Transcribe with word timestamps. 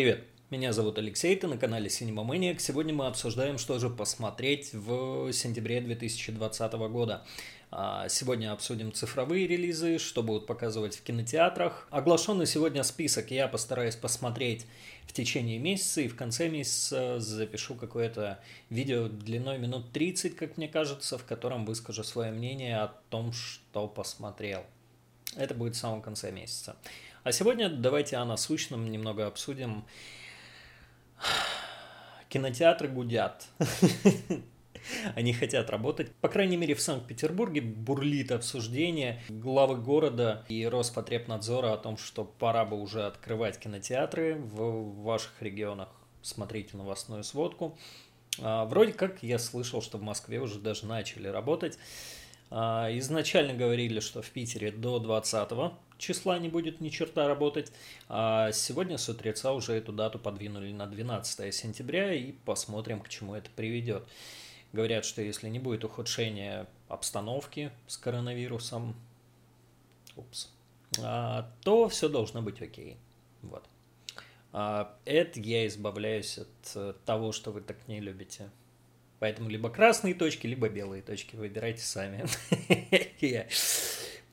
Привет, 0.00 0.24
меня 0.48 0.72
зовут 0.72 0.96
Алексей, 0.96 1.36
ты 1.36 1.46
на 1.46 1.58
канале 1.58 1.88
Cinema 1.88 2.26
Maniac. 2.26 2.58
Сегодня 2.58 2.94
мы 2.94 3.06
обсуждаем, 3.06 3.58
что 3.58 3.78
же 3.78 3.90
посмотреть 3.90 4.72
в 4.72 5.30
сентябре 5.30 5.82
2020 5.82 6.72
года. 6.88 7.22
А, 7.70 8.08
сегодня 8.08 8.50
обсудим 8.50 8.94
цифровые 8.94 9.46
релизы, 9.46 9.98
что 9.98 10.22
будут 10.22 10.46
показывать 10.46 10.96
в 10.96 11.02
кинотеатрах. 11.02 11.86
Оглашенный 11.90 12.46
сегодня 12.46 12.82
список 12.82 13.30
я 13.30 13.46
постараюсь 13.46 13.94
посмотреть 13.94 14.64
в 15.06 15.12
течение 15.12 15.58
месяца, 15.58 16.00
и 16.00 16.08
в 16.08 16.16
конце 16.16 16.48
месяца 16.48 17.20
запишу 17.20 17.74
какое-то 17.74 18.40
видео 18.70 19.06
длиной 19.06 19.58
минут 19.58 19.92
30, 19.92 20.34
как 20.34 20.56
мне 20.56 20.68
кажется, 20.68 21.18
в 21.18 21.26
котором 21.26 21.66
выскажу 21.66 22.04
свое 22.04 22.32
мнение 22.32 22.78
о 22.78 22.94
том, 23.10 23.34
что 23.34 23.86
посмотрел. 23.86 24.64
Это 25.36 25.54
будет 25.54 25.74
в 25.74 25.78
самом 25.78 26.02
конце 26.02 26.30
месяца. 26.30 26.76
А 27.22 27.32
сегодня 27.32 27.68
давайте 27.68 28.16
о 28.16 28.24
насущном 28.24 28.90
немного 28.90 29.26
обсудим. 29.26 29.84
Кинотеатры 32.28 32.88
гудят. 32.88 33.46
Они 35.14 35.32
хотят 35.32 35.70
работать. 35.70 36.14
По 36.16 36.28
крайней 36.28 36.56
мере, 36.56 36.74
в 36.74 36.80
Санкт-Петербурге 36.80 37.60
бурлит 37.60 38.32
обсуждение 38.32 39.22
главы 39.28 39.76
города 39.76 40.44
и 40.48 40.66
Роспотребнадзора 40.66 41.74
о 41.74 41.76
том, 41.76 41.96
что 41.96 42.24
пора 42.24 42.64
бы 42.64 42.80
уже 42.80 43.04
открывать 43.04 43.58
кинотеатры 43.58 44.36
в 44.36 45.02
ваших 45.02 45.32
регионах. 45.40 45.88
Смотрите 46.22 46.76
новостную 46.76 47.24
сводку. 47.24 47.78
А, 48.40 48.64
вроде 48.64 48.92
как 48.92 49.22
я 49.22 49.38
слышал, 49.38 49.82
что 49.82 49.98
в 49.98 50.02
Москве 50.02 50.40
уже 50.40 50.58
даже 50.58 50.86
начали 50.86 51.28
работать. 51.28 51.78
А, 52.50 52.88
изначально 52.98 53.54
говорили, 53.54 54.00
что 54.00 54.22
в 54.22 54.30
Питере 54.30 54.72
до 54.72 54.98
20 54.98 55.50
числа 55.98 56.38
не 56.38 56.48
будет 56.48 56.80
ни 56.80 56.88
черта 56.88 57.28
работать, 57.28 57.72
а 58.08 58.50
сегодня 58.52 58.98
с 58.98 59.08
утреца 59.08 59.52
уже 59.52 59.74
эту 59.74 59.92
дату 59.92 60.18
подвинули 60.18 60.72
на 60.72 60.86
12 60.86 61.54
сентября 61.54 62.12
и 62.12 62.32
посмотрим, 62.32 63.00
к 63.00 63.08
чему 63.08 63.34
это 63.34 63.50
приведет. 63.54 64.02
Говорят, 64.72 65.04
что 65.04 65.22
если 65.22 65.48
не 65.48 65.58
будет 65.58 65.84
ухудшения 65.84 66.66
обстановки 66.88 67.70
с 67.86 67.96
коронавирусом, 67.96 68.96
упс, 70.16 70.48
а, 71.00 71.48
то 71.62 71.88
все 71.88 72.08
должно 72.08 72.42
быть 72.42 72.60
окей. 72.60 72.96
Вот. 73.42 73.64
А, 74.52 74.96
это 75.04 75.38
я 75.38 75.68
избавляюсь 75.68 76.38
от 76.38 77.04
того, 77.04 77.30
что 77.30 77.52
вы 77.52 77.60
так 77.60 77.76
не 77.86 78.00
любите. 78.00 78.50
Поэтому 79.20 79.50
либо 79.50 79.68
красные 79.68 80.14
точки, 80.14 80.46
либо 80.46 80.68
белые 80.68 81.02
точки. 81.02 81.36
Выбирайте 81.36 81.82
сами. 81.82 82.24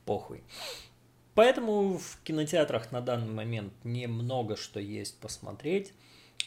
Похуй. 0.04 0.42
Поэтому 1.34 1.98
в 1.98 2.18
кинотеатрах 2.24 2.90
на 2.90 3.00
данный 3.00 3.32
момент 3.32 3.72
немного 3.84 4.56
что 4.56 4.80
есть 4.80 5.20
посмотреть. 5.20 5.92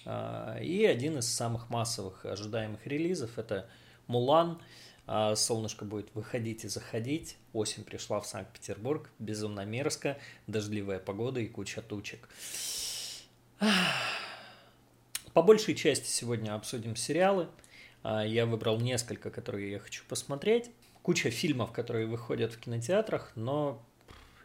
А, 0.05 0.57
и 0.59 0.83
один 0.85 1.19
из 1.19 1.27
самых 1.27 1.69
массовых 1.69 2.25
ожидаемых 2.25 2.85
релизов 2.87 3.37
это 3.37 3.69
Мулан. 4.07 4.59
А, 5.05 5.35
солнышко 5.35 5.85
будет 5.85 6.13
выходить 6.15 6.65
и 6.65 6.67
заходить. 6.67 7.37
Осень 7.53 7.83
пришла 7.83 8.19
в 8.19 8.25
Санкт-Петербург. 8.25 9.11
Безумно 9.19 9.65
мерзко. 9.65 10.17
Дождливая 10.47 10.99
погода 10.99 11.39
и 11.39 11.47
куча 11.47 11.83
тучек. 11.83 12.27
По 15.33 15.43
большей 15.43 15.75
части 15.75 16.07
сегодня 16.07 16.55
обсудим 16.55 16.95
сериалы. 16.95 17.47
А, 18.03 18.25
я 18.25 18.45
выбрал 18.45 18.79
несколько, 18.79 19.29
которые 19.29 19.71
я 19.71 19.79
хочу 19.79 20.03
посмотреть. 20.07 20.71
Куча 21.01 21.31
фильмов, 21.31 21.71
которые 21.71 22.05
выходят 22.07 22.53
в 22.53 22.59
кинотеатрах, 22.59 23.31
но 23.35 23.81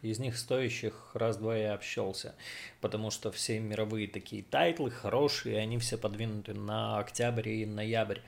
из 0.03 0.19
них 0.19 0.37
стоящих 0.37 1.11
раз-два 1.15 1.57
и 1.57 1.75
обчёлся, 1.75 2.35
потому 2.81 3.11
что 3.11 3.31
все 3.31 3.59
мировые 3.61 4.09
такие 4.09 4.43
title 4.43 4.83
ы 4.83 4.91
хорошие, 4.91 5.59
они 5.59 5.79
все 5.79 5.99
подвинуты 5.99 6.55
на 6.55 6.99
октябрь 6.99 7.49
и 7.49 7.67
ноябрь, 7.67 8.21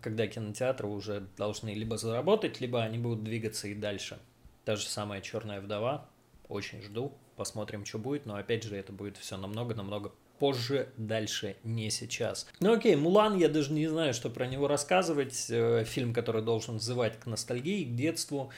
когда 0.00 0.26
кинотеатры 0.26 0.86
уже 0.86 1.26
должны 1.36 1.70
либо 1.70 1.96
заработать, 1.96 2.60
либо 2.60 2.82
они 2.82 2.98
будут 2.98 3.24
двигаться 3.24 3.68
и 3.68 3.74
дальше. 3.74 4.18
Та 4.64 4.76
же 4.76 4.86
самая 4.86 5.20
«Черная 5.20 5.60
вдова», 5.60 6.08
очень 6.48 6.82
жду, 6.82 7.16
посмотрим, 7.36 7.86
что 7.86 7.98
будет, 7.98 8.26
но 8.26 8.36
опять 8.36 8.64
же 8.64 8.76
это 8.76 8.92
будет 8.92 9.16
все 9.16 9.36
намного-намного 9.36 10.12
позже, 10.40 10.88
дальше, 10.96 11.56
не 11.62 11.90
сейчас. 11.90 12.48
Ну 12.58 12.72
окей, 12.72 12.96
Мулан, 12.96 13.36
я 13.36 13.48
даже 13.48 13.72
не 13.72 13.86
знаю, 13.86 14.14
что 14.14 14.30
про 14.30 14.46
него 14.46 14.66
рассказывать. 14.66 15.46
Э, 15.50 15.84
фильм, 15.84 16.12
который 16.14 16.42
должен 16.42 16.78
взывать 16.78 17.20
к 17.20 17.26
ностальгии, 17.26 17.84
к 17.84 17.94
детству. 17.94 18.50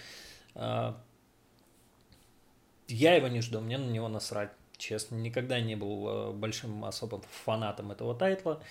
А, 0.54 0.96
я 2.88 3.16
его 3.16 3.26
не 3.26 3.40
жду, 3.40 3.60
мне 3.60 3.78
на 3.78 3.90
него 3.90 4.08
насрать. 4.08 4.52
Честно, 4.78 5.16
никогда 5.16 5.60
не 5.60 5.74
был 5.74 6.08
э, 6.08 6.32
большим 6.32 6.84
особым 6.84 7.22
фанатом 7.44 7.90
этого 7.90 8.14
тайтла. 8.14 8.62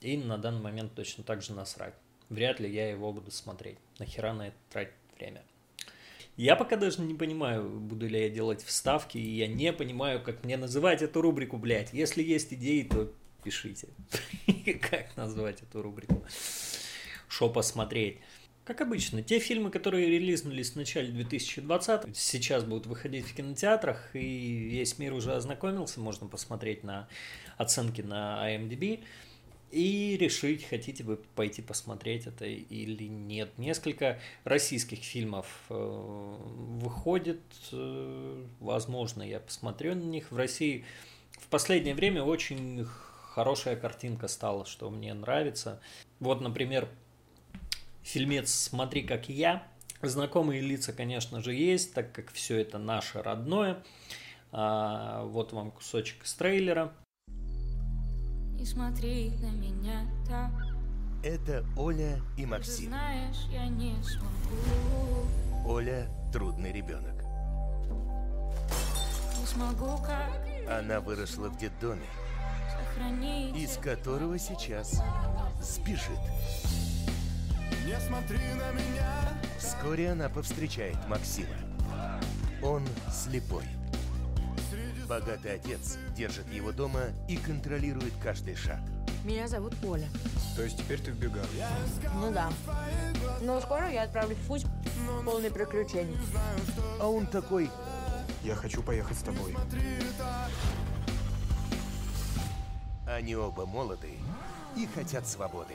И 0.00 0.16
на 0.16 0.38
данный 0.38 0.62
момент 0.62 0.94
точно 0.94 1.22
так 1.22 1.42
же 1.42 1.52
насрать. 1.52 1.94
Вряд 2.30 2.60
ли 2.60 2.72
я 2.72 2.90
его 2.90 3.12
буду 3.12 3.30
смотреть. 3.30 3.78
Нахера 3.98 4.32
на 4.32 4.48
это 4.48 4.56
тратить 4.70 4.94
время. 5.18 5.42
Я 6.36 6.56
пока 6.56 6.76
даже 6.76 7.02
не 7.02 7.14
понимаю, 7.14 7.68
буду 7.68 8.08
ли 8.08 8.22
я 8.22 8.30
делать 8.30 8.62
вставки, 8.62 9.18
и 9.18 9.36
я 9.36 9.46
не 9.46 9.72
понимаю, 9.72 10.22
как 10.22 10.44
мне 10.44 10.56
называть 10.56 11.02
эту 11.02 11.20
рубрику, 11.20 11.58
блядь. 11.58 11.92
Если 11.92 12.22
есть 12.22 12.52
идеи, 12.54 12.82
то 12.82 13.12
пишите. 13.44 13.88
Как 14.80 15.16
назвать 15.16 15.62
эту 15.62 15.82
рубрику? 15.82 16.24
Что 17.28 17.48
посмотреть? 17.50 18.18
Как 18.64 18.80
обычно, 18.80 19.22
те 19.22 19.40
фильмы, 19.40 19.70
которые 19.70 20.06
релизнулись 20.06 20.70
в 20.70 20.76
начале 20.76 21.08
2020 21.08 22.16
сейчас 22.16 22.62
будут 22.62 22.86
выходить 22.86 23.26
в 23.26 23.34
кинотеатрах, 23.34 24.14
и 24.14 24.68
весь 24.70 24.98
мир 24.98 25.14
уже 25.14 25.34
ознакомился, 25.34 25.98
можно 25.98 26.28
посмотреть 26.28 26.84
на 26.84 27.08
оценки 27.56 28.02
на 28.02 28.48
IMDb 28.48 29.02
и 29.72 30.16
решить, 30.18 30.64
хотите 30.68 31.02
вы 31.02 31.16
пойти 31.16 31.62
посмотреть 31.62 32.26
это 32.26 32.44
или 32.44 33.04
нет. 33.04 33.56
Несколько 33.56 34.20
российских 34.44 34.98
фильмов 34.98 35.46
э, 35.70 35.74
выходит, 35.74 37.40
э, 37.72 38.44
возможно, 38.60 39.22
я 39.22 39.40
посмотрю 39.40 39.94
на 39.94 40.02
них. 40.02 40.30
В 40.30 40.36
России 40.36 40.84
в 41.32 41.46
последнее 41.48 41.94
время 41.94 42.22
очень 42.22 42.86
хорошая 43.32 43.76
картинка 43.76 44.28
стала, 44.28 44.66
что 44.66 44.90
мне 44.90 45.14
нравится. 45.14 45.80
Вот, 46.20 46.42
например, 46.42 46.88
фильмец 48.02 48.52
«Смотри, 48.52 49.02
как 49.02 49.28
я». 49.28 49.66
Знакомые 50.02 50.60
лица, 50.60 50.92
конечно 50.92 51.40
же, 51.40 51.54
есть, 51.54 51.94
так 51.94 52.12
как 52.12 52.32
все 52.32 52.58
это 52.58 52.78
наше 52.78 53.22
родное. 53.22 53.82
А, 54.50 55.24
вот 55.24 55.52
вам 55.52 55.70
кусочек 55.70 56.24
из 56.24 56.34
трейлера. 56.34 56.92
Не 58.62 58.66
смотри 58.66 59.32
на 59.40 59.50
меня 59.50 60.06
так. 60.24 60.52
Это 61.24 61.64
Оля 61.76 62.20
и 62.36 62.46
Максим. 62.46 62.84
Ты 62.84 62.90
знаешь, 62.90 63.48
я 63.50 63.66
не 63.66 64.00
смогу. 64.04 65.26
Оля– 65.66 66.06
трудный 66.32 66.70
ребенок. 66.70 67.24
Не 69.40 69.46
смогу 69.46 69.98
как 70.06 70.38
Она 70.70 71.00
выросла 71.00 71.48
в 71.48 71.58
детдоме, 71.58 72.06
сохранить. 72.70 73.56
из 73.56 73.76
которого 73.78 74.38
сейчас 74.38 75.02
сбежит. 75.60 76.20
Не 77.84 77.98
смотри 78.06 78.38
на 78.54 78.70
меня, 78.70 79.28
Вскоре 79.58 80.12
она 80.12 80.28
повстречает 80.28 80.98
Максима. 81.08 81.56
Он 82.62 82.86
слепой. 83.10 83.64
Богатый 85.12 85.56
отец 85.56 85.98
держит 86.16 86.50
его 86.50 86.72
дома 86.72 87.10
и 87.28 87.36
контролирует 87.36 88.14
каждый 88.22 88.56
шаг. 88.56 88.80
Меня 89.24 89.46
зовут 89.46 89.74
Оля. 89.84 90.08
То 90.56 90.62
есть 90.62 90.78
теперь 90.78 91.02
ты 91.02 91.12
в 91.12 91.18
бегах? 91.18 91.46
Ну 92.14 92.32
да. 92.32 92.50
Но 93.42 93.60
скоро 93.60 93.90
я 93.90 94.04
отправлюсь 94.04 94.38
в 94.38 94.46
путь 94.46 94.64
полный 95.26 95.50
приключений. 95.50 96.16
А 96.98 97.06
он 97.06 97.26
такой 97.26 97.68
Я 98.42 98.54
хочу 98.54 98.82
поехать 98.82 99.18
с 99.18 99.22
тобой. 99.22 99.54
Они 103.06 103.36
оба 103.36 103.66
молоды 103.66 104.14
и 104.78 104.86
хотят 104.94 105.28
свободы. 105.28 105.74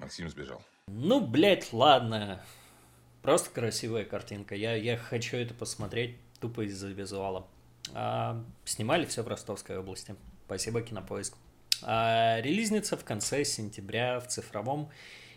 Максим 0.00 0.28
сбежал. 0.28 0.60
Ну, 0.88 1.24
блядь, 1.24 1.72
ладно. 1.72 2.42
Просто 3.22 3.48
красивая 3.50 4.04
картинка. 4.04 4.56
Я, 4.56 4.74
я 4.74 4.96
хочу 4.96 5.36
это 5.36 5.54
посмотреть 5.54 6.18
тупо 6.40 6.62
из-за 6.62 6.88
визуала. 6.88 7.46
А, 7.94 8.42
снимали 8.64 9.04
все 9.06 9.22
в 9.22 9.28
Ростовской 9.28 9.78
области. 9.78 10.14
Спасибо, 10.46 10.82
Кинопоиск. 10.82 11.34
А, 11.82 12.40
релизница 12.40 12.96
в 12.96 13.04
конце 13.04 13.44
сентября 13.44 14.20
в 14.20 14.26
цифровом 14.28 14.90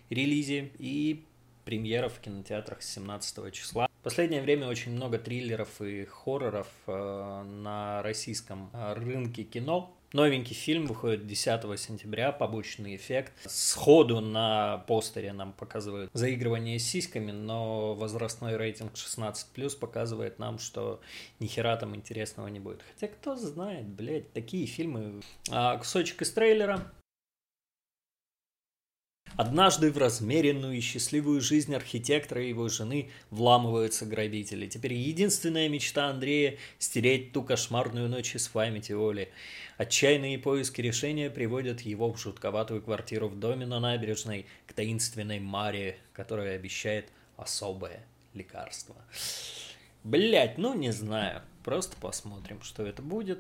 релизе 0.09 0.71
и 0.77 1.25
премьера 1.65 2.09
в 2.09 2.19
кинотеатрах 2.19 2.81
17 2.81 3.51
числа. 3.51 3.87
Последнее 4.03 4.41
время 4.41 4.67
очень 4.67 4.91
много 4.91 5.17
триллеров 5.17 5.81
и 5.81 6.05
хорроров 6.05 6.67
э, 6.87 7.43
на 7.43 8.03
российском 8.03 8.69
э, 8.73 8.93
рынке 8.93 9.43
кино. 9.43 9.95
Новенький 10.13 10.55
фильм 10.55 10.85
выходит 10.85 11.25
10 11.25 11.79
сентября, 11.79 12.31
побочный 12.31 12.95
эффект. 12.95 13.33
Сходу 13.47 14.21
на 14.21 14.83
постере 14.87 15.33
нам 15.33 15.53
показывают 15.53 16.11
заигрывание 16.13 16.77
с 16.77 16.83
сиськами, 16.83 17.31
но 17.31 17.95
возрастной 17.95 18.55
рейтинг 18.55 18.93
16+, 18.93 19.79
показывает 19.79 20.37
нам, 20.37 20.59
что 20.59 21.01
ни 21.39 21.47
хера 21.47 21.75
там 21.77 21.95
интересного 21.95 22.47
не 22.49 22.59
будет. 22.59 22.83
Хотя 22.93 23.11
кто 23.11 23.35
знает, 23.35 23.87
блядь, 23.87 24.31
такие 24.33 24.67
фильмы. 24.67 25.21
А, 25.49 25.77
кусочек 25.77 26.21
из 26.21 26.31
трейлера. 26.31 26.91
Однажды 29.35 29.91
в 29.91 29.97
размеренную 29.97 30.77
и 30.77 30.81
счастливую 30.81 31.41
жизнь 31.41 31.73
архитектора 31.73 32.43
и 32.43 32.49
его 32.49 32.69
жены 32.69 33.09
вламываются 33.31 34.05
грабители. 34.05 34.67
Теперь 34.67 34.93
единственная 34.93 35.69
мечта 35.69 36.09
Андрея– 36.09 36.57
стереть 36.79 37.33
ту 37.33 37.43
кошмарную 37.43 38.09
ночь 38.09 38.35
из 38.35 38.47
памяти 38.47 38.91
Оли. 38.91 39.29
Отчаянные 39.77 40.37
поиски 40.37 40.81
решения 40.81 41.31
приводят 41.31 41.81
его 41.81 42.13
в 42.13 42.19
жутковатую 42.19 42.81
квартиру 42.81 43.27
в 43.27 43.39
доме 43.39 43.65
на 43.65 43.79
набережной 43.79 44.45
к 44.67 44.73
таинственной 44.73 45.39
Маре, 45.39 45.97
которая 46.13 46.55
обещает 46.55 47.09
особое 47.37 48.05
лекарство. 48.33 48.95
Блять, 50.03 50.57
ну 50.57 50.75
не 50.75 50.91
знаю. 50.91 51.41
Просто 51.63 51.95
посмотрим, 51.97 52.61
что 52.61 52.85
это 52.85 53.01
будет. 53.01 53.39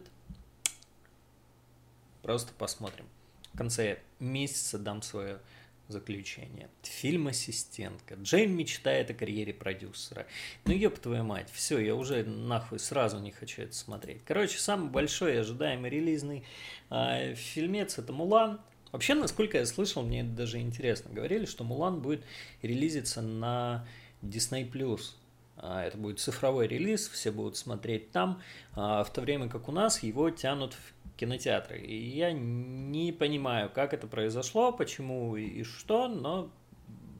Просто 2.23 2.53
посмотрим. 2.57 3.05
В 3.53 3.57
конце 3.57 3.99
месяца 4.19 4.79
дам 4.79 5.01
свое 5.01 5.39
заключение. 5.87 6.69
Фильм 6.83 7.27
«Ассистентка». 7.27 8.15
Джейн 8.15 8.55
мечтает 8.55 9.09
о 9.09 9.13
карьере 9.13 9.53
продюсера. 9.53 10.25
Ну, 10.65 10.73
ёб 10.73 10.97
твою 10.99 11.23
мать, 11.23 11.49
все, 11.51 11.79
я 11.79 11.95
уже 11.95 12.23
нахуй 12.23 12.79
сразу 12.79 13.19
не 13.19 13.31
хочу 13.31 13.63
это 13.63 13.73
смотреть. 13.73 14.21
Короче, 14.25 14.57
самый 14.57 14.89
большой 14.89 15.39
ожидаемый 15.39 15.89
релизный 15.89 16.43
э, 16.89 17.35
фильмец– 17.35 17.97
это 17.99 18.13
«Мулан». 18.13 18.61
Вообще, 18.91 19.15
насколько 19.15 19.57
я 19.57 19.65
слышал, 19.65 20.03
мне 20.03 20.21
это 20.21 20.29
даже 20.29 20.59
интересно. 20.59 21.11
Говорили, 21.13 21.45
что 21.45 21.63
«Мулан» 21.63 22.01
будет 22.01 22.23
релизиться 22.61 23.21
на 23.21 23.87
Disney+. 24.21 24.99
А, 25.55 25.83
это 25.83 25.97
будет 25.97 26.19
цифровой 26.19 26.67
релиз, 26.67 27.07
все 27.07 27.31
будут 27.31 27.57
смотреть 27.57 28.11
там, 28.11 28.41
а, 28.73 29.03
в 29.03 29.13
то 29.13 29.21
время 29.21 29.49
как 29.49 29.69
у 29.69 29.71
нас 29.71 30.01
его 30.01 30.29
тянут 30.29 30.73
в 30.73 31.02
кинотеатры. 31.17 31.79
И 31.79 31.95
я 31.95 32.31
не 32.31 33.11
понимаю, 33.11 33.69
как 33.73 33.93
это 33.93 34.07
произошло, 34.07 34.71
почему 34.71 35.35
и 35.35 35.63
что, 35.63 36.07
но, 36.07 36.49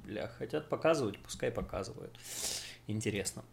бля, 0.06 0.28
хотят 0.28 0.70
показывать, 0.70 1.18
пускай 1.20 1.52
показывают. 1.52 2.18
Интересно. 2.88 3.44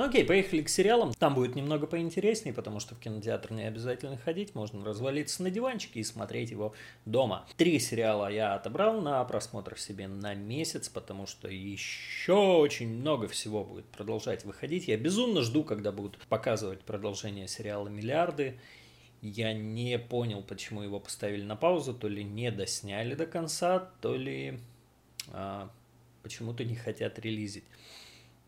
Ну 0.00 0.06
окей, 0.06 0.24
поехали 0.24 0.62
к 0.62 0.70
сериалам. 0.70 1.12
Там 1.12 1.34
будет 1.34 1.56
немного 1.56 1.86
поинтереснее, 1.86 2.54
потому 2.54 2.80
что 2.80 2.94
в 2.94 3.00
кинотеатр 3.00 3.52
не 3.52 3.64
обязательно 3.64 4.16
ходить, 4.16 4.54
можно 4.54 4.82
развалиться 4.82 5.42
на 5.42 5.50
диванчике 5.50 6.00
и 6.00 6.04
смотреть 6.04 6.52
его 6.52 6.72
дома. 7.04 7.46
Три 7.58 7.78
сериала 7.78 8.32
я 8.32 8.54
отобрал 8.54 9.02
на 9.02 9.22
просмотр 9.24 9.78
себе 9.78 10.08
на 10.08 10.34
месяц, 10.34 10.88
потому 10.88 11.26
что 11.26 11.48
еще 11.48 12.32
очень 12.32 12.88
много 12.88 13.28
всего 13.28 13.62
будет 13.62 13.84
продолжать 13.86 14.46
выходить. 14.46 14.88
Я 14.88 14.96
безумно 14.96 15.42
жду, 15.42 15.64
когда 15.64 15.92
будут 15.92 16.16
показывать 16.28 16.80
продолжение 16.80 17.46
сериала 17.46 17.88
«Миллиарды». 17.88 18.58
Я 19.22 19.52
не 19.52 19.98
понял, 19.98 20.42
почему 20.42 20.82
его 20.82 20.98
поставили 20.98 21.42
на 21.42 21.56
паузу, 21.56 21.92
то 21.92 22.08
ли 22.08 22.24
не 22.24 22.50
досняли 22.50 23.14
до 23.14 23.26
конца, 23.26 23.90
то 24.00 24.16
ли 24.16 24.58
а, 25.28 25.70
почему-то 26.22 26.64
не 26.64 26.74
хотят 26.74 27.18
релизить. 27.18 27.64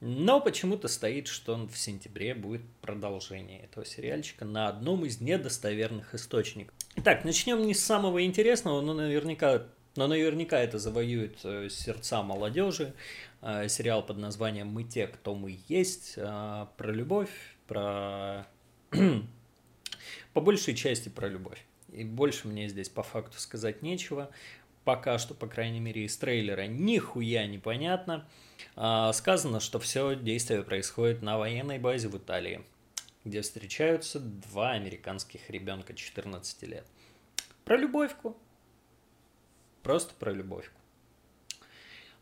Но 0.01 0.41
почему-то 0.41 0.89
стоит, 0.89 1.29
что 1.29 1.55
он 1.55 1.69
в 1.69 1.79
сентябре 1.79 2.35
будет 2.35 2.63
продолжение 2.81 3.61
этого 3.61 3.87
сериальчика 3.87 4.45
на 4.45 4.67
одном 4.67 5.05
из 5.05 5.21
недостоверных 5.21 6.15
источников. 6.15 6.75
Итак, 6.97 7.25
начнем 7.25 7.63
не 7.63 7.73
с 7.73 7.85
самого 7.85 8.25
интересного, 8.25 8.81
но 8.81 8.95
наверняка, 8.95 9.63
но 9.95 10.09
наверняка 10.09 10.59
это 10.59 10.79
завоюет 10.81 11.39
э, 11.45 11.69
сердца 11.71 12.23
молодежи. 12.25 12.95
Э, 13.43 13.69
сериал 13.69 14.05
под 14.05 14.19
названием 14.19 14.67
«Мы 14.69 14.83
те, 14.83 15.07
кто 15.07 15.37
мы 15.37 15.57
есть», 15.69 16.15
э, 16.17 16.67
про 16.77 16.91
любовь, 16.91 17.31
про 17.69 18.49
по 20.33 20.41
большей 20.41 20.75
части 20.75 21.09
про 21.09 21.29
любовь. 21.29 21.65
И 21.93 22.05
больше 22.05 22.49
мне 22.49 22.69
здесь 22.69 22.89
по 22.89 23.03
факту 23.03 23.39
сказать 23.39 23.83
нечего. 23.83 24.31
Пока 24.85 25.19
что, 25.19 25.35
по 25.35 25.47
крайней 25.47 25.81
мере, 25.81 26.05
из 26.05 26.17
трейлера 26.17 26.67
нихуя 26.67 27.47
непонятно. 27.47 28.27
А, 28.75 29.13
сказано, 29.13 29.61
что 29.61 29.79
все 29.79 30.17
действие 30.17 30.63
происходит 30.63 31.23
на 31.23 31.39
военной 31.39 31.79
базе 31.79 32.09
в 32.09 32.17
Италии, 32.17 32.63
где 33.25 33.43
встречаются 33.43 34.19
два 34.19 34.73
американских 34.73 35.49
ребенка 35.51 35.95
14 35.95 36.63
лет. 36.63 36.87
Про 37.65 37.77
любовьку. 37.77 38.37
Просто 39.83 40.15
про 40.15 40.33
любовьку. 40.33 40.81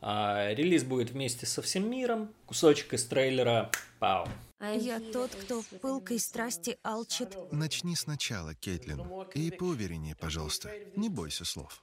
А, 0.02 0.52
релиз 0.52 0.84
будет 0.84 1.10
вместе 1.10 1.46
со 1.46 1.62
всем 1.62 1.90
миром. 1.90 2.32
Кусочек 2.46 2.92
из 2.94 3.04
трейлера. 3.04 3.70
Пау. 3.98 4.26
Я 4.60 5.00
тот, 5.00 5.34
кто 5.34 5.62
в 5.62 5.66
пылкой 5.80 6.18
страсти 6.18 6.78
алчит. 6.82 7.34
Начни 7.50 7.96
сначала, 7.96 8.54
Кейтлин. 8.54 9.00
И 9.34 9.50
поувереннее, 9.50 10.14
пожалуйста. 10.14 10.70
Не 10.96 11.08
бойся 11.08 11.46
слов. 11.46 11.82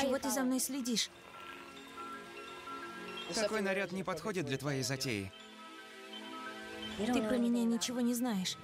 Чего 0.00 0.18
ты 0.18 0.30
за 0.30 0.42
мной 0.42 0.60
следишь? 0.60 1.10
Такой 3.34 3.60
наряд 3.60 3.92
не 3.92 4.04
подходит 4.04 4.46
для 4.46 4.56
твоей 4.56 4.82
затеи. 4.82 5.32
Ты 6.96 7.22
про 7.22 7.36
меня 7.36 7.64
ничего 7.64 8.00
не 8.00 8.14
знаешь. 8.14 8.56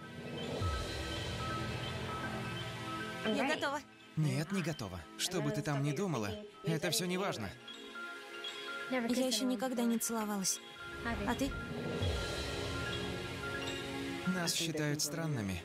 Я 3.26 3.54
готова. 3.54 3.80
Нет, 4.16 4.52
не 4.52 4.62
готова. 4.62 5.00
Что 5.18 5.40
бы 5.40 5.50
ты 5.50 5.62
там 5.62 5.82
ни 5.82 5.92
думала, 5.92 6.30
это 6.64 6.90
все 6.90 7.06
не 7.06 7.18
важно. 7.18 7.50
Я 8.90 9.26
еще 9.26 9.44
никогда 9.44 9.82
не 9.84 9.98
целовалась. 9.98 10.58
А 11.26 11.34
ты? 11.34 11.50
Нас 14.26 14.54
считают 14.54 15.00
странными. 15.00 15.62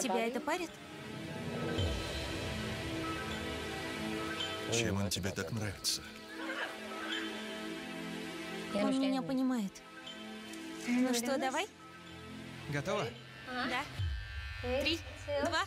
Тебя 0.00 0.26
это 0.26 0.40
парит? 0.40 0.70
Чем 4.72 5.00
он 5.00 5.08
тебе 5.08 5.30
так 5.30 5.50
нравится? 5.52 6.02
Он 8.74 9.00
меня 9.00 9.22
понимает. 9.22 9.72
Ну 10.86 11.14
что, 11.14 11.38
давай? 11.38 11.66
Готова? 12.68 13.06
Да. 13.46 13.82
Три, 14.80 14.98
два. 15.44 15.64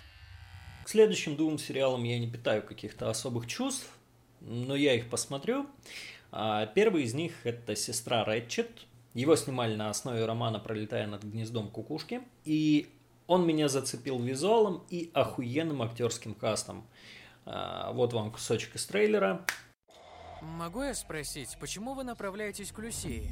К 0.83 0.89
следующим 0.89 1.35
двум 1.35 1.57
сериалам 1.57 2.03
я 2.03 2.19
не 2.19 2.29
питаю 2.29 2.61
каких-то 2.61 3.09
особых 3.09 3.47
чувств, 3.47 3.89
но 4.41 4.75
я 4.75 4.95
их 4.95 5.09
посмотрю. 5.09 5.67
А, 6.31 6.65
первый 6.67 7.03
из 7.03 7.13
них– 7.13 7.33
это 7.45 7.75
«Сестра 7.75 8.23
Рэтчет». 8.23 8.69
Его 9.13 9.35
снимали 9.35 9.75
на 9.75 9.89
основе 9.89 10.25
романа 10.25 10.59
«Пролетая 10.59 11.07
над 11.07 11.23
гнездом 11.23 11.69
кукушки». 11.69 12.21
И 12.45 12.89
он 13.27 13.45
меня 13.45 13.67
зацепил 13.67 14.19
визуалом 14.19 14.83
и 14.89 15.11
охуенным 15.13 15.81
актерским 15.81 16.33
кастом. 16.33 16.85
А, 17.45 17.91
вот 17.91 18.13
вам 18.13 18.31
кусочек 18.31 18.75
из 18.75 18.85
трейлера. 18.85 19.45
Могу 20.41 20.83
я 20.83 20.93
спросить, 20.93 21.57
почему 21.59 21.93
вы 21.93 22.03
направляетесь 22.03 22.71
к 22.71 22.79
Люсии? 22.79 23.29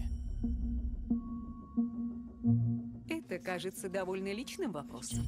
Это 3.09 3.39
кажется 3.39 3.89
довольно 3.89 4.33
личным 4.33 4.71
вопросом. 4.71 5.25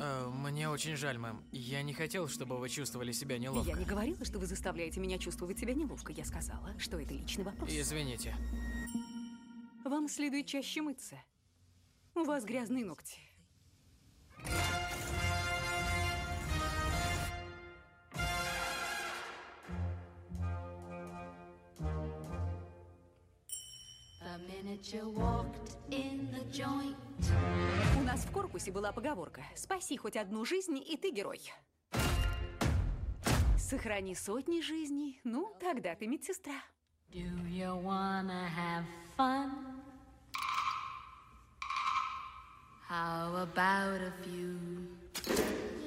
Э, 0.00 0.28
мне 0.28 0.68
очень 0.68 0.96
жаль, 0.96 1.18
мэм. 1.18 1.42
Я 1.52 1.82
не 1.82 1.94
хотел, 1.94 2.28
чтобы 2.28 2.58
вы 2.58 2.68
чувствовали 2.68 3.12
себя 3.12 3.38
неловко. 3.38 3.70
Я 3.70 3.76
не 3.76 3.84
говорила, 3.84 4.24
что 4.24 4.38
вы 4.38 4.46
заставляете 4.46 5.00
меня 5.00 5.18
чувствовать 5.18 5.58
себя 5.58 5.74
неловко. 5.74 6.12
Я 6.12 6.24
сказала, 6.24 6.74
что 6.78 6.98
это 6.98 7.14
личный 7.14 7.44
вопрос. 7.44 7.70
Извините. 7.70 8.34
Вам 9.84 10.08
следует 10.08 10.46
чаще 10.46 10.82
мыться. 10.82 11.16
У 12.14 12.24
вас 12.24 12.44
грязные 12.44 12.84
ногти. 12.84 13.18
У 27.98 28.02
нас 28.02 28.24
в 28.24 28.32
корпусе 28.32 28.70
была 28.70 28.92
поговорка 28.92 29.42
«Спаси 29.54 29.96
хоть 29.96 30.16
одну 30.16 30.44
жизнь, 30.44 30.78
и 30.78 30.96
ты 30.96 31.10
герой». 31.10 31.40
Сохрани 33.58 34.14
сотни 34.14 34.60
жизней, 34.60 35.20
ну, 35.24 35.52
тогда 35.60 35.94
ты 35.94 36.06
медсестра. 36.06 36.54
Do 37.10 37.20
you 37.48 37.74
wanna 37.82 38.48
have 38.48 38.84
fun? 39.16 39.50
How 42.88 43.34
about 43.42 44.00
a 44.00 44.12
few 44.22 44.58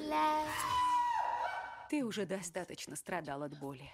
laughs? 0.08 0.79
Ты 1.90 2.04
уже 2.04 2.24
достаточно 2.24 2.94
страдал 2.94 3.42
от 3.42 3.58
боли. 3.58 3.90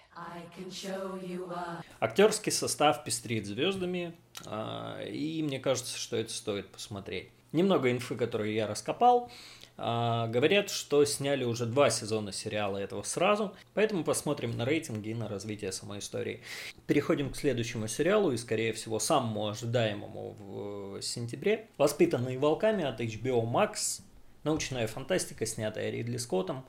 Актерский 1.99 2.51
состав 2.51 3.03
пестрит 3.03 3.47
звездами, 3.47 4.15
а, 4.45 5.01
и 5.01 5.41
мне 5.41 5.59
кажется, 5.59 5.97
что 5.97 6.15
это 6.15 6.31
стоит 6.31 6.67
посмотреть. 6.67 7.31
Немного 7.53 7.91
инфы, 7.91 8.15
которую 8.15 8.53
я 8.53 8.67
раскопал. 8.67 9.31
А, 9.77 10.27
говорят, 10.27 10.69
что 10.69 11.05
сняли 11.05 11.43
уже 11.43 11.65
два 11.65 11.89
сезона 11.89 12.31
сериала 12.31 12.77
этого 12.77 13.01
сразу, 13.01 13.55
поэтому 13.73 14.03
посмотрим 14.03 14.55
на 14.55 14.63
рейтинги 14.63 15.09
и 15.09 15.15
на 15.15 15.27
развитие 15.27 15.71
самой 15.71 15.97
истории. 15.97 16.43
Переходим 16.85 17.31
к 17.31 17.35
следующему 17.35 17.87
сериалу 17.87 18.31
и, 18.31 18.37
скорее 18.37 18.73
всего, 18.73 18.99
самому 18.99 19.47
ожидаемому 19.47 20.35
в 20.37 21.01
сентябре. 21.01 21.67
«Воспитанные 21.79 22.37
волками» 22.37 22.83
от 22.83 23.01
HBO 23.01 23.43
Max. 23.43 24.01
Научная 24.47 24.87
фантастика, 24.87 25.45
снятая 25.45 25.89
Ридли 25.89 26.15
Скоттом. 26.15 26.63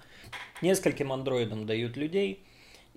Нескольким 0.63 1.13
андроидам 1.13 1.65
дают 1.65 1.97
людей, 1.97 2.43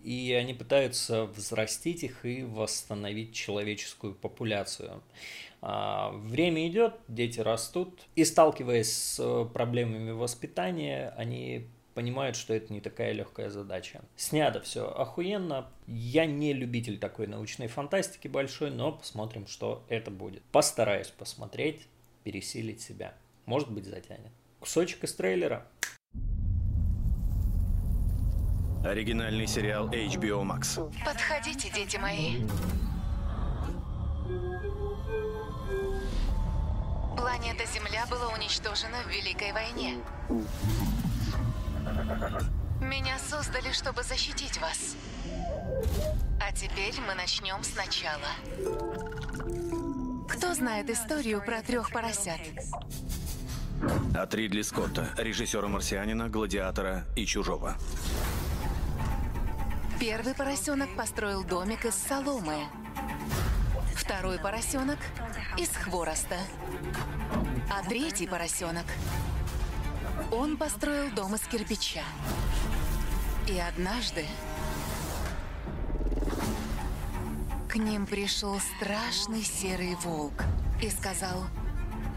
и 0.03 0.33
они 0.33 0.55
пытаются 0.55 1.25
взрастить 1.25 2.03
их 2.03 2.25
и 2.25 2.41
восстановить 2.41 3.31
человеческую 3.31 4.15
популяцию. 4.15 5.03
А, 5.61 6.09
время 6.09 6.67
идет, 6.67 6.95
дети 7.07 7.39
растут, 7.39 8.07
и 8.15 8.25
сталкиваясь 8.25 8.91
с 8.91 9.19
э, 9.19 9.45
проблемами 9.53 10.09
воспитания, 10.09 11.13
они 11.15 11.67
понимают, 11.93 12.35
что 12.35 12.55
это 12.55 12.73
не 12.73 12.81
такая 12.81 13.11
легкая 13.11 13.51
задача. 13.51 14.01
Снято 14.15 14.61
все 14.61 14.89
охуенно. 14.89 15.69
Я 15.85 16.25
не 16.25 16.53
любитель 16.53 16.97
такой 16.97 17.27
научной 17.27 17.67
фантастики 17.67 18.27
большой, 18.27 18.71
но 18.71 18.93
посмотрим, 18.93 19.45
что 19.45 19.83
это 19.89 20.09
будет. 20.09 20.41
Постараюсь 20.51 21.09
посмотреть, 21.09 21.87
пересилить 22.23 22.81
себя. 22.81 23.13
Может 23.45 23.69
быть, 23.69 23.85
затянет. 23.85 24.31
Кусочек 24.61 25.03
из 25.03 25.15
трейлера. 25.15 25.65
Оригинальный 28.85 29.47
сериал 29.47 29.89
HBO 29.89 30.43
Max. 30.43 30.93
Подходите, 31.03 31.71
дети 31.71 31.97
мои. 31.97 32.43
Планета 37.17 37.65
Земля 37.73 38.05
была 38.05 38.27
уничтожена 38.35 39.01
в 39.07 39.09
Великой 39.09 39.51
войне. 39.51 39.97
Меня 42.79 43.17
создали, 43.17 43.71
чтобы 43.71 44.03
защитить 44.03 44.61
вас. 44.61 44.95
А 46.39 46.51
теперь 46.51 46.93
мы 47.07 47.15
начнем 47.15 47.63
сначала. 47.63 48.29
Кто 50.29 50.53
знает 50.53 50.87
историю 50.91 51.43
про 51.43 51.63
трех 51.63 51.91
поросят? 51.91 52.39
От 54.13 54.35
Ридли 54.35 54.61
Скотта, 54.61 55.09
режиссера 55.17 55.69
«Марсианина», 55.69 56.27
«Гладиатора» 56.27 57.05
и 57.15 57.25
«Чужого». 57.25 57.77
Первый 60.01 60.33
поросенок 60.33 60.89
построил 60.97 61.45
домик 61.45 61.85
из 61.85 61.95
соломы. 61.95 62.65
Второй 63.95 64.37
поросенок 64.37 64.99
из 65.57 65.69
хвороста. 65.69 66.35
А 67.71 67.87
третий 67.87 68.27
поросенок, 68.27 68.85
он 70.31 70.57
построил 70.57 71.09
дом 71.11 71.35
из 71.35 71.41
кирпича. 71.41 72.03
И 73.47 73.57
однажды 73.59 74.25
к 77.69 77.77
ним 77.77 78.05
пришел 78.05 78.59
страшный 78.75 79.43
серый 79.43 79.95
волк 80.03 80.43
и 80.81 80.89
сказал, 80.89 81.45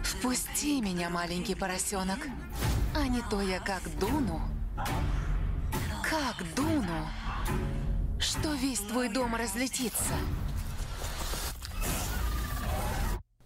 «Впусти 0.04 0.80
меня, 0.80 1.08
маленький 1.08 1.54
поросенок, 1.54 2.28
а 2.94 3.08
не 3.08 3.22
то 3.30 3.40
я 3.40 3.58
как 3.58 3.82
дуну, 3.98 4.40
как 6.08 6.44
дуну, 6.54 7.08
что 8.18 8.52
весь 8.54 8.80
твой 8.80 9.08
дом 9.08 9.34
разлетится». 9.34 10.14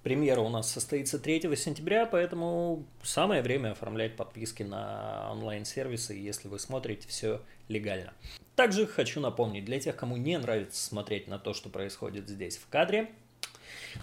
Премьера 0.02 0.40
у 0.40 0.48
нас 0.48 0.70
состоится 0.70 1.18
3 1.18 1.54
сентября, 1.56 2.06
поэтому 2.06 2.86
самое 3.02 3.42
время 3.42 3.72
оформлять 3.72 4.16
подписки 4.16 4.62
на 4.62 5.30
онлайн-сервисы, 5.32 6.14
если 6.14 6.48
вы 6.48 6.58
смотрите 6.58 7.06
все 7.08 7.40
легально. 7.68 8.12
Также 8.56 8.86
хочу 8.86 9.20
напомнить, 9.20 9.64
для 9.64 9.78
тех, 9.78 9.94
кому 9.94 10.16
не 10.16 10.38
нравится 10.38 10.84
смотреть 10.84 11.28
на 11.28 11.38
то, 11.38 11.52
что 11.54 11.68
происходит 11.68 12.28
здесь 12.28 12.56
в 12.56 12.68
кадре, 12.68 13.10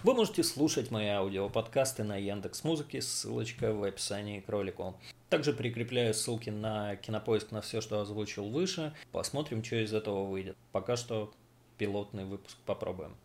вы 0.02 0.14
можете 0.14 0.42
слушать 0.42 0.90
мои 0.90 1.08
аудиоподкасты 1.08 2.04
на 2.04 2.16
Яндекс 2.16 2.64
Музыке, 2.64 3.02
ссылочка 3.02 3.72
в 3.72 3.82
описании 3.82 4.40
к 4.40 4.48
ролику. 4.48 4.96
Также 5.28 5.52
прикрепляю 5.52 6.14
ссылки 6.14 6.50
на 6.50 6.96
кинопоиск 6.96 7.50
на 7.50 7.60
все, 7.60 7.80
что 7.80 8.00
озвучил 8.00 8.48
выше. 8.48 8.94
Посмотрим, 9.12 9.64
что 9.64 9.76
из 9.76 9.92
этого 9.92 10.24
выйдет. 10.24 10.56
Пока 10.72 10.96
что 10.96 11.32
пилотный 11.78 12.24
выпуск 12.24 12.56
попробуем. 12.64 13.16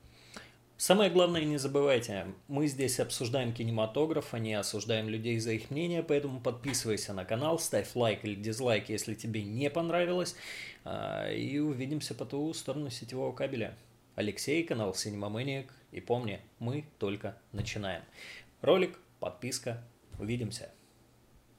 Самое 0.81 1.12
главное, 1.12 1.43
не 1.43 1.57
забывайте, 1.57 2.25
мы 2.48 2.65
здесь 2.65 3.00
обсуждаем 3.00 3.53
кинематограф, 3.53 4.33
а 4.33 4.39
не 4.39 4.55
осуждаем 4.55 5.10
людей 5.10 5.38
за 5.38 5.51
их 5.51 5.69
мнение, 5.69 6.01
поэтому 6.01 6.39
подписывайся 6.39 7.13
на 7.13 7.24
канал, 7.24 7.60
ставь 7.60 7.93
лайк 7.93 8.25
или 8.25 8.33
дизлайк, 8.33 8.89
если 8.89 9.13
тебе 9.13 9.43
не 9.43 9.69
понравилось, 9.69 10.36
а, 10.83 11.31
и 11.31 11.60
увидимся 11.60 12.15
по 12.15 12.25
ту 12.25 12.51
сторону 12.55 12.89
сетевого 12.89 13.31
кабеля. 13.31 13.77
Алексей, 14.15 14.63
канал 14.63 14.91
Cinema 14.91 15.32
Maniac, 15.32 15.68
и 15.91 16.01
помни, 16.01 16.41
мы 16.60 16.86
только 17.00 17.38
начинаем. 17.51 18.03
Ролик, 18.62 19.00
подписка, 19.20 19.82
увидимся. 20.20 20.70